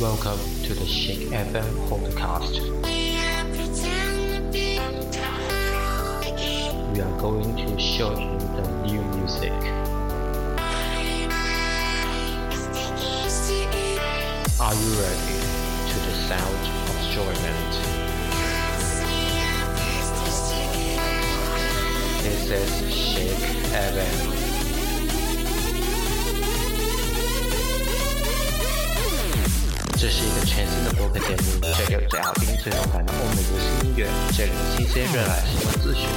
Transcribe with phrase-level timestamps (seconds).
[0.00, 2.58] Welcome to the Shake FM podcast.
[6.94, 9.52] We are going to show you the new music.
[14.58, 15.36] Are you ready
[15.90, 17.72] to the sound of enjoyment?
[22.22, 24.39] This is Shake FM.
[30.00, 36.08] 这是一个全新的播客节目，这里有最好听、最动感的欧美流行音乐，这里有新鲜热辣新闻资讯。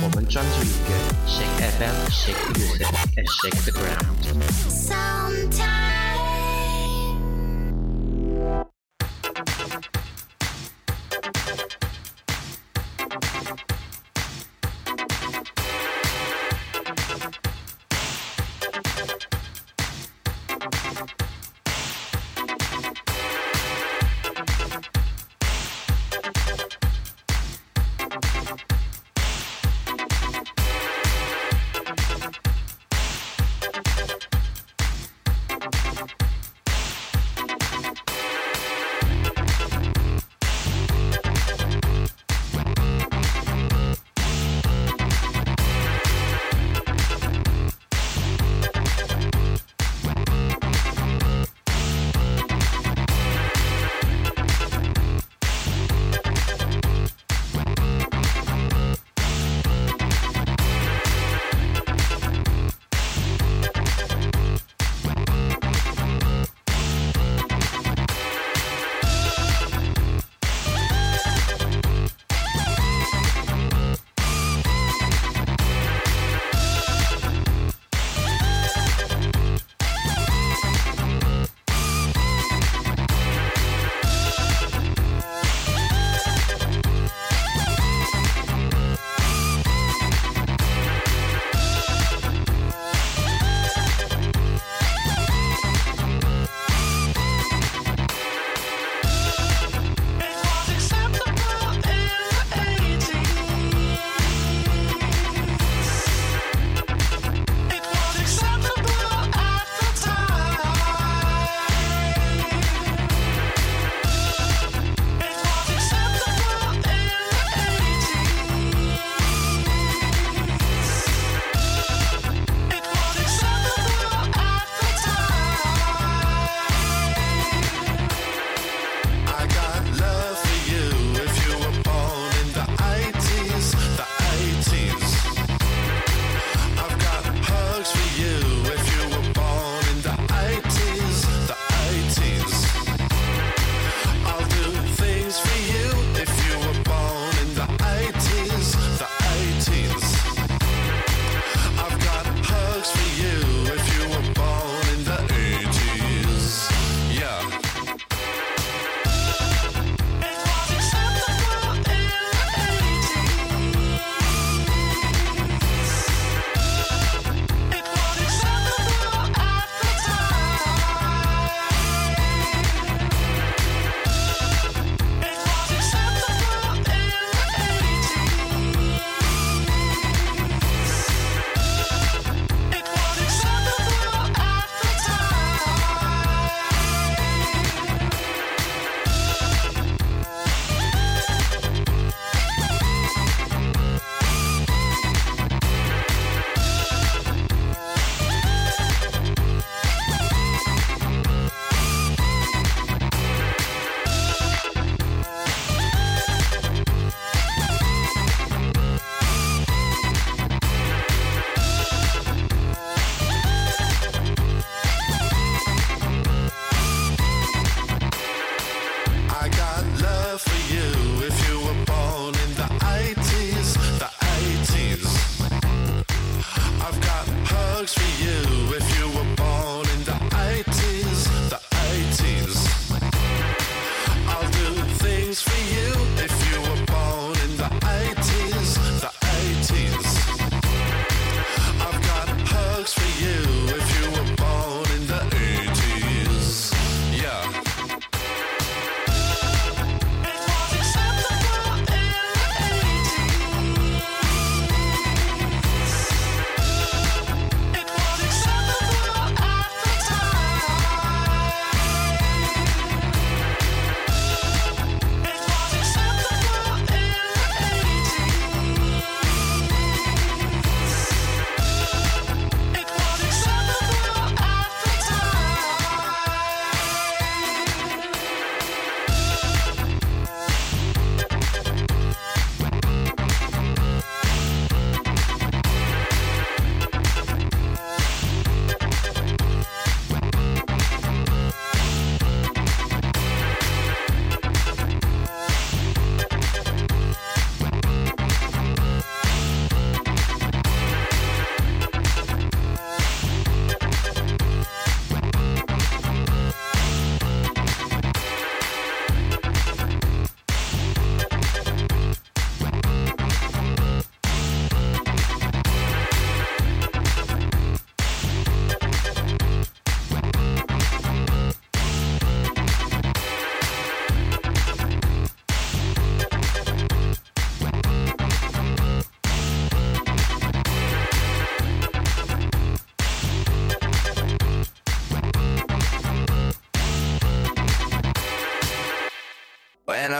[0.00, 0.94] 我们专注音乐
[1.26, 2.86] ，Shake FM, Shake Music,
[3.16, 4.06] and Shake the Ground。
[4.70, 5.81] Sometimes.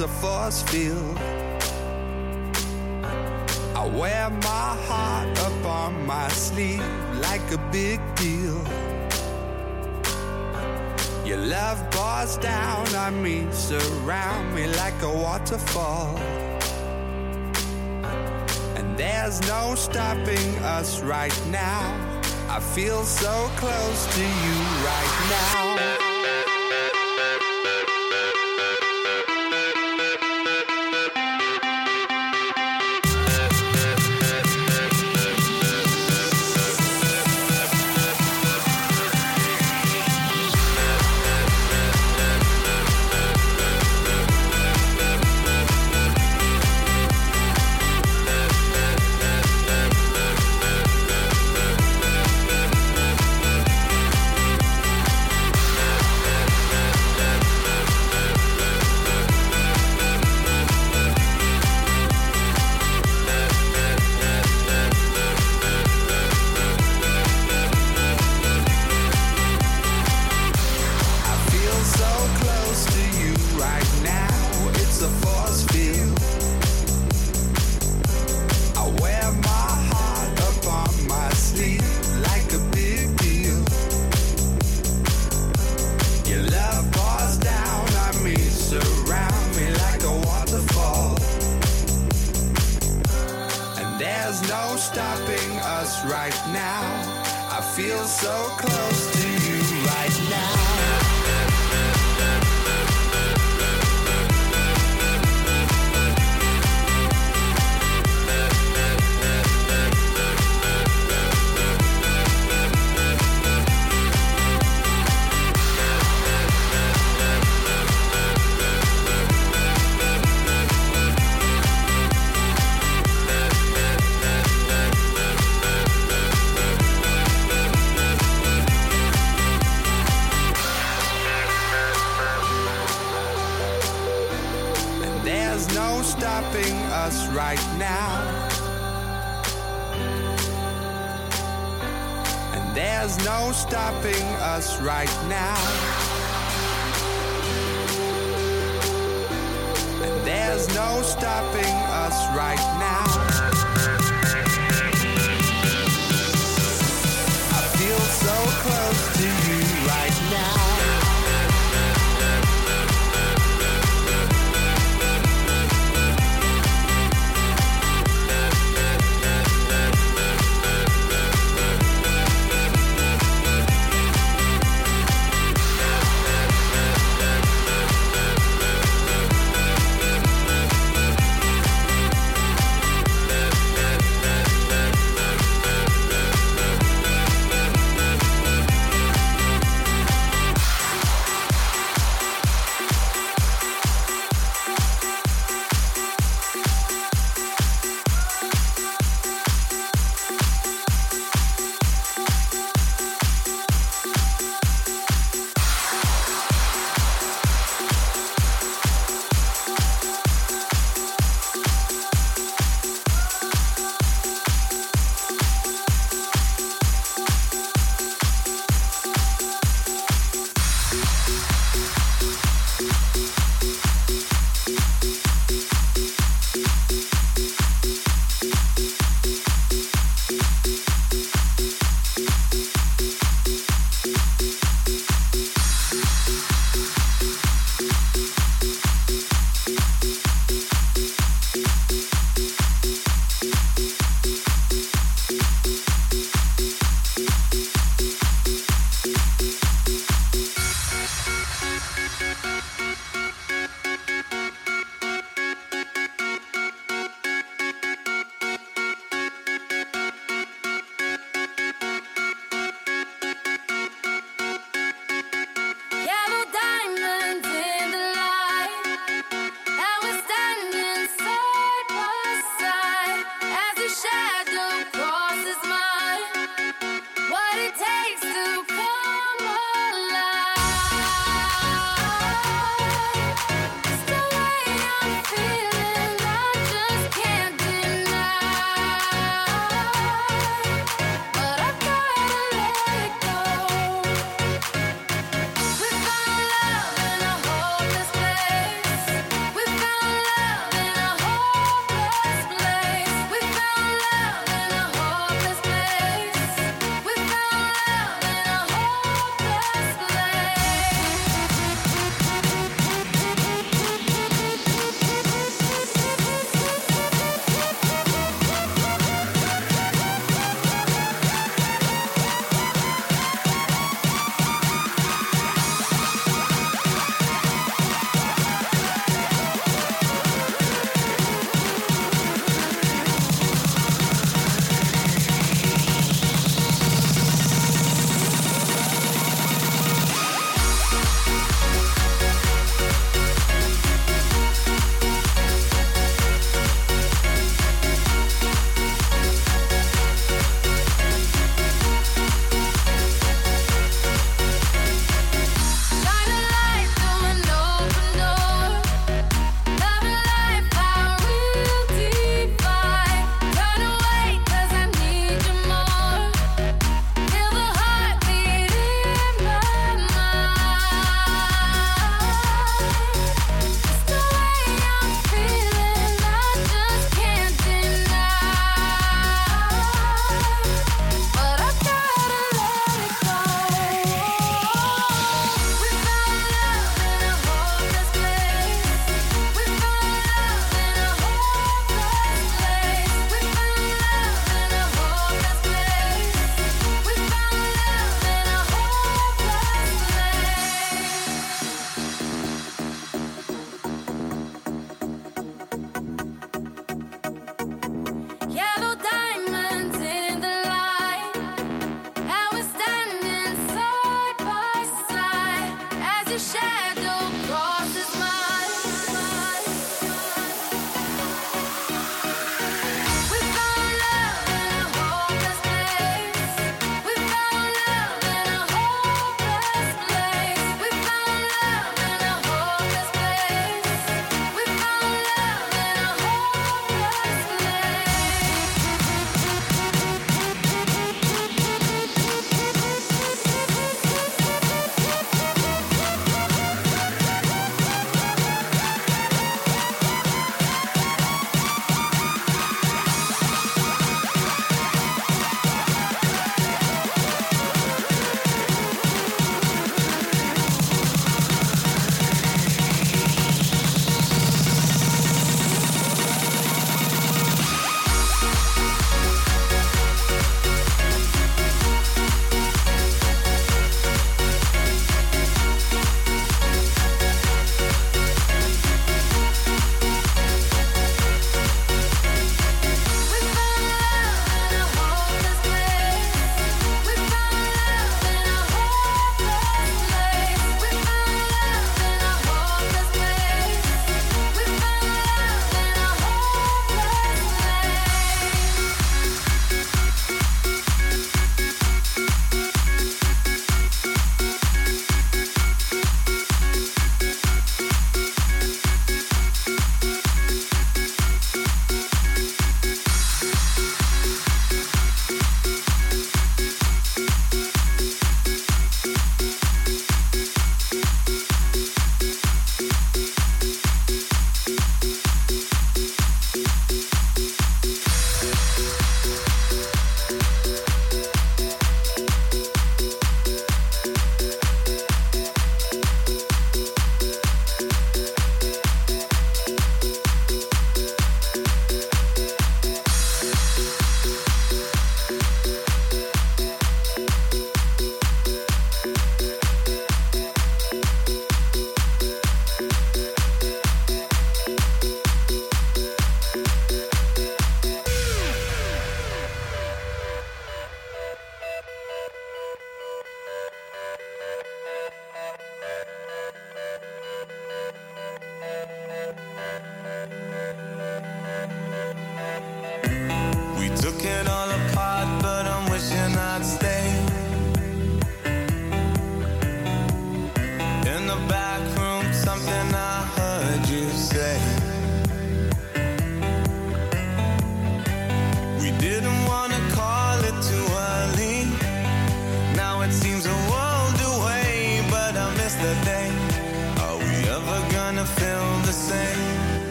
[0.00, 1.15] A force field.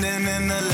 [0.00, 0.69] Standing in the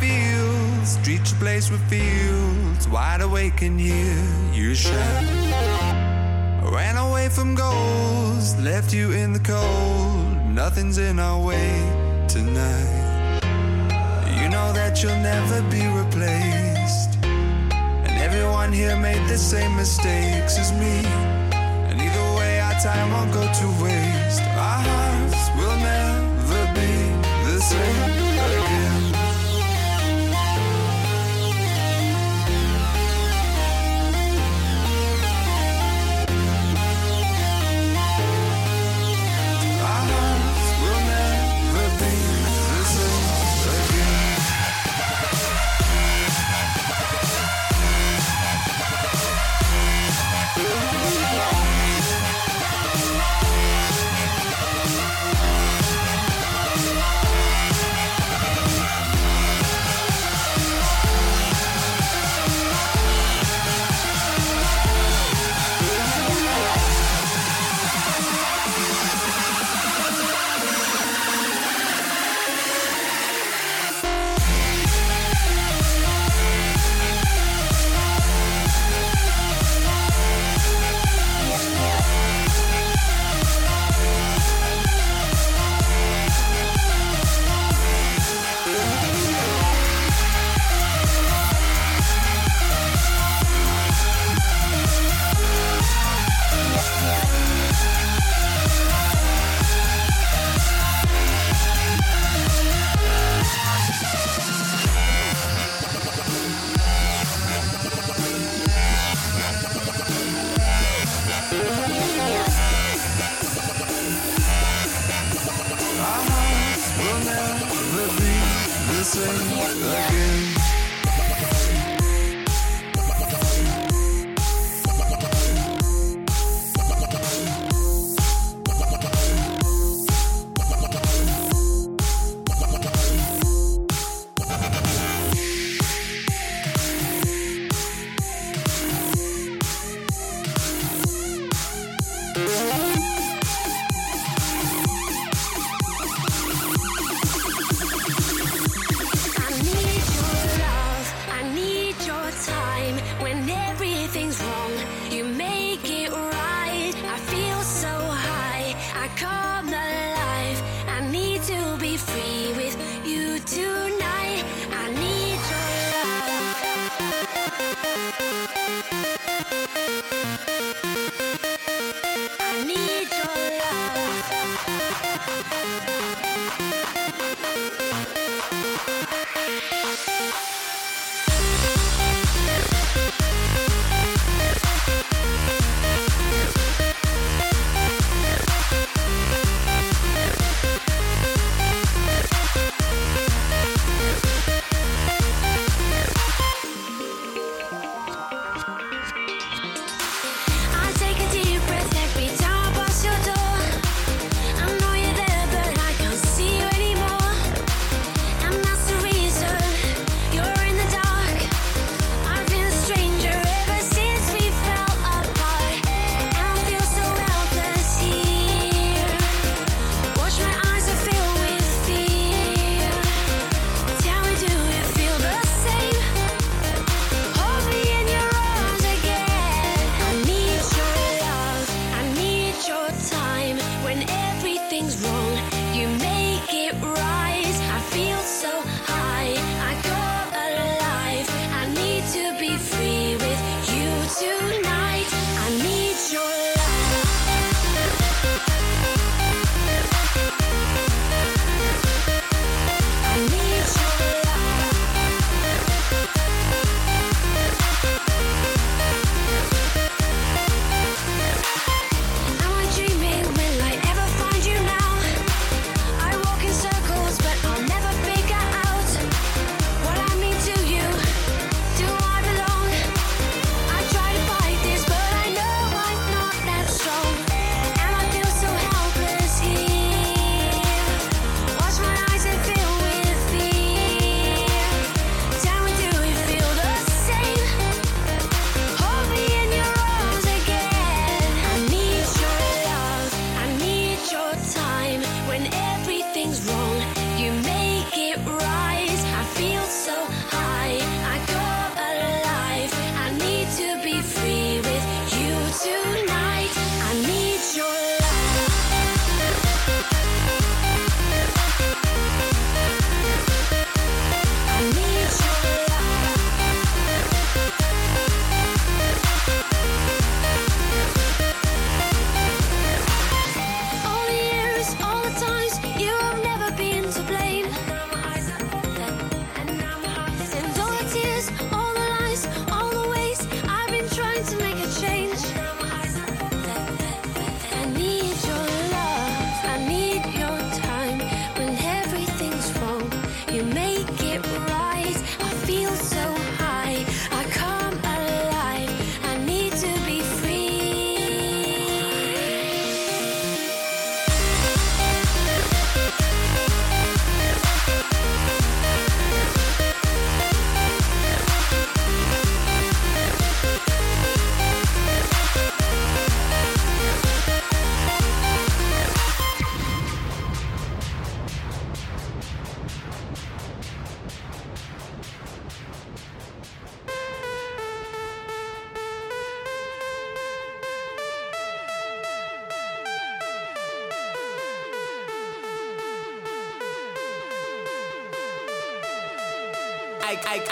[0.00, 0.36] way
[0.86, 2.88] Streets a place with fields.
[2.88, 4.14] Wide awake and hear
[4.52, 5.24] you shout.
[6.62, 10.46] Ran away from goals, left you in the cold.
[10.46, 11.70] Nothing's in our way
[12.28, 13.40] tonight.
[14.40, 17.18] You know that you'll never be replaced.
[17.24, 21.04] And everyone here made the same mistakes as me.
[21.88, 24.42] And either way, our time won't go to waste.
[24.42, 24.95] Our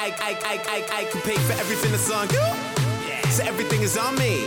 [0.05, 2.44] I, I, I, I, I, can pay for everything that's on you.
[3.32, 4.44] So everything is on me.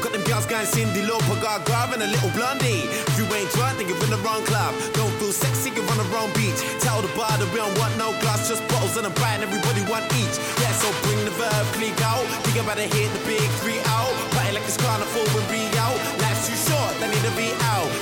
[0.00, 2.88] Got them girls going Cyndi Lauper, Garv and a little blondie.
[2.88, 4.72] If you ain't drunk, then you're in the wrong club.
[4.96, 6.56] Don't feel sexy, you're on the wrong beach.
[6.80, 9.52] Tell the bar that we don't want no glass, just bottles and a bite, and
[9.52, 10.40] everybody want each.
[10.56, 12.24] Yeah, so bring the verb, click out.
[12.48, 14.08] Think about to hit the big three out.
[14.32, 16.00] Party like it's carnival we out.
[16.24, 18.01] Life's too short, they need to be out.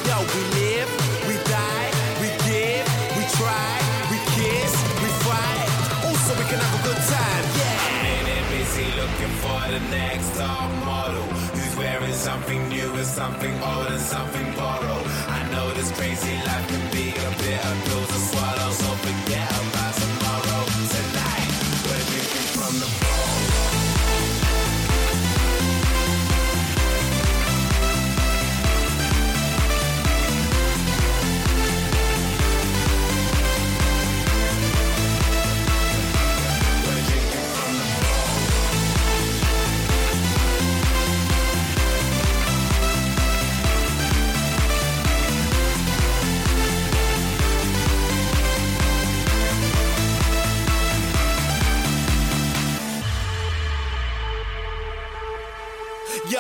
[9.71, 11.23] The next top model
[11.55, 15.07] who's wearing something new and something old and something borrowed.
[15.29, 19.00] I know this crazy life can be a bit of pills to swallow, so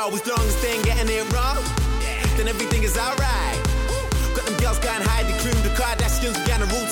[0.01, 1.61] Yo, as long as they ain't getting it wrong,
[2.38, 3.61] then everything is alright.
[4.34, 6.88] Got them girls going hide the cream, the Kardashians, we got rule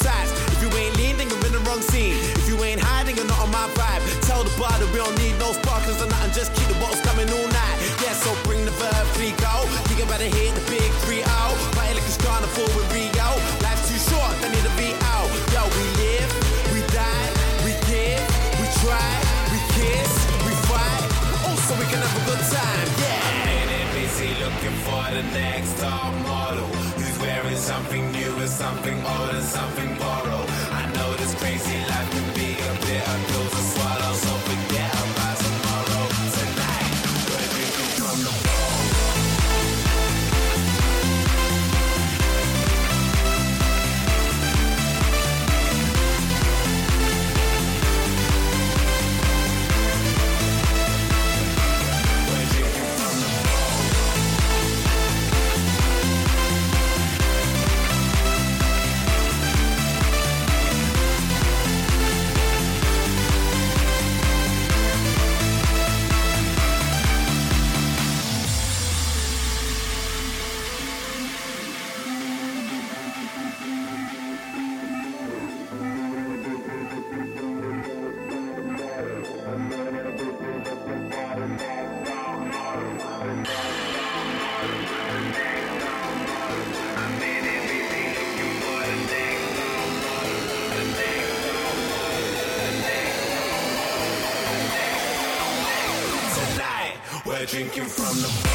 [97.58, 98.47] drinking from the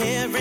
[0.00, 0.39] talking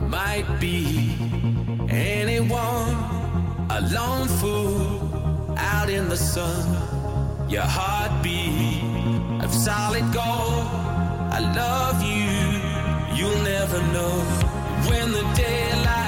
[0.00, 1.16] Might be
[1.88, 2.94] anyone,
[3.70, 6.64] a lone fool out in the sun.
[7.48, 8.82] Your heartbeat
[9.44, 10.66] of solid gold.
[11.30, 14.14] I love you, you'll never know
[14.88, 16.07] when the daylight.